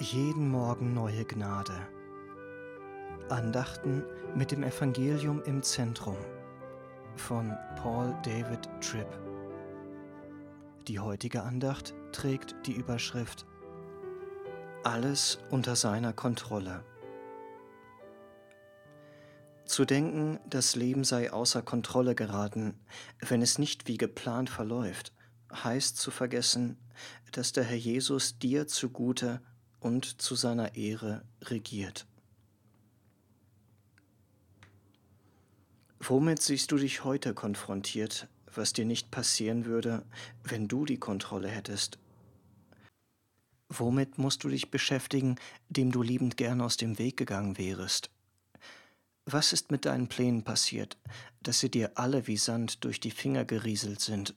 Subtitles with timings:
[0.00, 1.74] Jeden Morgen neue Gnade.
[3.28, 4.04] Andachten
[4.34, 6.16] mit dem Evangelium im Zentrum
[7.16, 9.08] von Paul David Tripp.
[10.86, 13.44] Die heutige Andacht trägt die Überschrift
[14.84, 16.84] Alles unter seiner Kontrolle.
[19.78, 22.74] Zu denken, das Leben sei außer Kontrolle geraten,
[23.20, 25.12] wenn es nicht wie geplant verläuft,
[25.54, 26.76] heißt zu vergessen,
[27.30, 29.40] dass der Herr Jesus dir zugute
[29.78, 32.08] und zu seiner Ehre regiert.
[36.00, 40.04] Womit siehst du dich heute konfrontiert, was dir nicht passieren würde,
[40.42, 42.00] wenn du die Kontrolle hättest?
[43.68, 45.36] Womit musst du dich beschäftigen,
[45.68, 48.10] dem du liebend gern aus dem Weg gegangen wärest?
[49.30, 50.96] Was ist mit deinen Plänen passiert,
[51.42, 54.34] dass sie dir alle wie Sand durch die Finger gerieselt sind?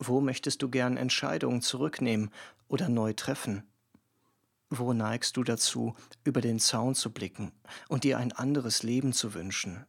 [0.00, 2.32] Wo möchtest du gern Entscheidungen zurücknehmen
[2.66, 3.62] oder neu treffen?
[4.70, 5.94] Wo neigst du dazu,
[6.24, 7.52] über den Zaun zu blicken
[7.88, 9.86] und dir ein anderes Leben zu wünschen?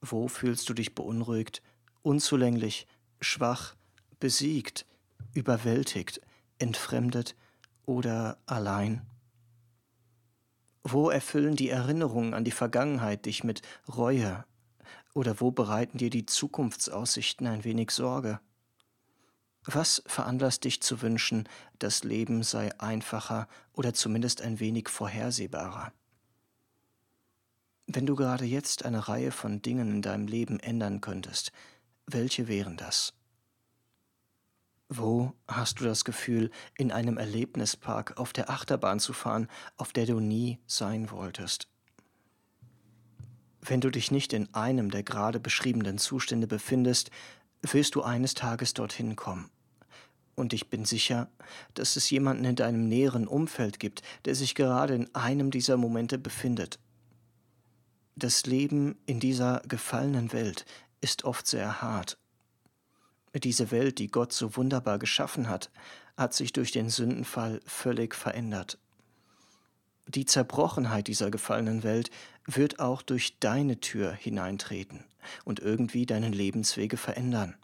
[0.00, 1.62] Wo fühlst du dich beunruhigt,
[2.02, 2.86] unzulänglich,
[3.20, 3.74] schwach,
[4.20, 4.86] besiegt,
[5.32, 6.20] überwältigt,
[6.60, 7.34] entfremdet
[7.86, 9.02] oder allein?
[10.86, 14.44] Wo erfüllen die Erinnerungen an die Vergangenheit dich mit Reue?
[15.14, 18.38] Oder wo bereiten dir die Zukunftsaussichten ein wenig Sorge?
[19.64, 25.90] Was veranlasst dich zu wünschen, das Leben sei einfacher oder zumindest ein wenig vorhersehbarer?
[27.86, 31.50] Wenn du gerade jetzt eine Reihe von Dingen in deinem Leben ändern könntest,
[32.06, 33.14] welche wären das?
[34.88, 40.06] Wo hast du das Gefühl, in einem Erlebnispark auf der Achterbahn zu fahren, auf der
[40.06, 41.68] du nie sein wolltest?
[43.62, 47.10] Wenn du dich nicht in einem der gerade beschriebenen Zustände befindest,
[47.62, 49.50] wirst du eines Tages dorthin kommen.
[50.34, 51.30] Und ich bin sicher,
[51.72, 56.18] dass es jemanden in deinem näheren Umfeld gibt, der sich gerade in einem dieser Momente
[56.18, 56.78] befindet.
[58.16, 60.66] Das Leben in dieser gefallenen Welt
[61.00, 62.18] ist oft sehr hart.
[63.34, 65.70] Diese Welt, die Gott so wunderbar geschaffen hat,
[66.16, 68.78] hat sich durch den Sündenfall völlig verändert.
[70.06, 72.10] Die Zerbrochenheit dieser gefallenen Welt
[72.46, 75.04] wird auch durch deine Tür hineintreten
[75.44, 77.56] und irgendwie deine Lebenswege verändern.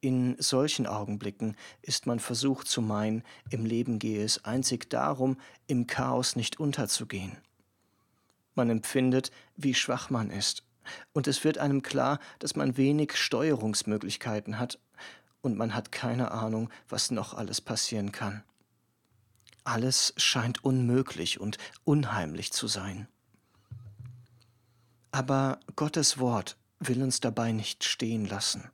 [0.00, 5.86] In solchen Augenblicken ist man versucht zu meinen, im Leben gehe es einzig darum, im
[5.86, 7.36] Chaos nicht unterzugehen.
[8.54, 10.62] Man empfindet, wie schwach man ist,
[11.12, 14.78] und es wird einem klar, dass man wenig Steuerungsmöglichkeiten hat,
[15.42, 18.42] und man hat keine Ahnung, was noch alles passieren kann.
[19.62, 23.06] Alles scheint unmöglich und unheimlich zu sein.
[25.12, 28.70] Aber Gottes Wort will uns dabei nicht stehen lassen.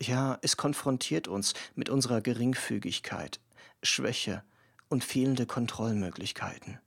[0.00, 3.40] Ja, es konfrontiert uns mit unserer Geringfügigkeit,
[3.82, 4.42] Schwäche
[4.88, 6.80] und fehlende Kontrollmöglichkeiten.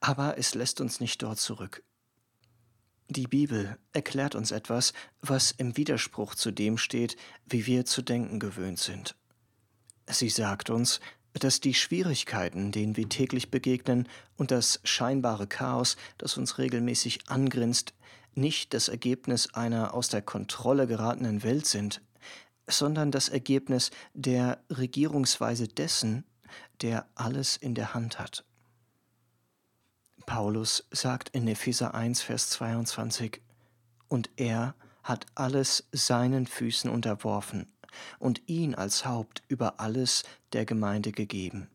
[0.00, 1.82] Aber es lässt uns nicht dort zurück.
[3.14, 8.40] Die Bibel erklärt uns etwas, was im Widerspruch zu dem steht, wie wir zu denken
[8.40, 9.16] gewöhnt sind.
[10.08, 10.98] Sie sagt uns,
[11.34, 17.92] dass die Schwierigkeiten, denen wir täglich begegnen, und das scheinbare Chaos, das uns regelmäßig angrinst,
[18.34, 22.00] nicht das Ergebnis einer aus der Kontrolle geratenen Welt sind,
[22.66, 26.24] sondern das Ergebnis der Regierungsweise dessen,
[26.80, 28.46] der alles in der Hand hat.
[30.26, 33.40] Paulus sagt in Epheser 1, Vers 22,
[34.08, 37.72] Und er hat alles seinen Füßen unterworfen
[38.18, 41.68] und ihn als Haupt über alles der Gemeinde gegeben.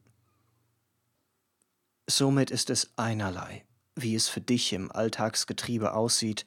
[2.10, 3.66] Somit ist es einerlei,
[3.96, 6.46] wie es für dich im Alltagsgetriebe aussieht,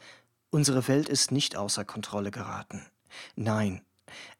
[0.50, 2.86] unsere Welt ist nicht außer Kontrolle geraten.
[3.36, 3.82] Nein,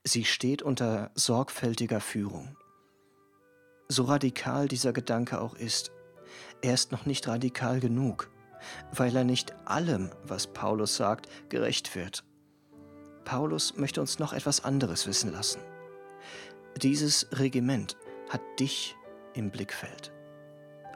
[0.03, 2.57] Sie steht unter sorgfältiger Führung.
[3.89, 5.93] So radikal dieser Gedanke auch ist,
[6.63, 8.31] er ist noch nicht radikal genug,
[8.93, 12.25] weil er nicht allem, was Paulus sagt, gerecht wird.
[13.25, 15.61] Paulus möchte uns noch etwas anderes wissen lassen.
[16.77, 17.97] Dieses Regiment
[18.29, 18.97] hat dich
[19.35, 20.13] im Blickfeld.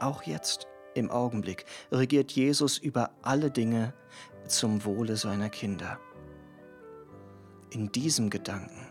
[0.00, 3.94] Auch jetzt, im Augenblick, regiert Jesus über alle Dinge
[4.46, 5.99] zum Wohle seiner Kinder.
[7.70, 8.87] In diesem Gedanken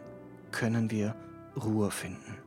[0.51, 1.15] können wir
[1.55, 2.42] Ruhe finden.